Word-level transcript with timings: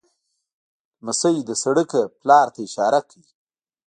لمسی 1.03 1.35
له 1.47 1.55
سړک 1.63 1.89
نه 1.99 2.03
پلار 2.19 2.47
ته 2.53 2.59
اشاره 2.67 2.99
کوي. 3.09 3.31